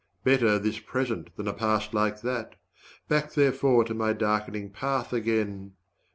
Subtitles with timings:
[0.23, 2.55] Better this present than a past like that;
[3.07, 5.73] Back therefore to my darkening path again!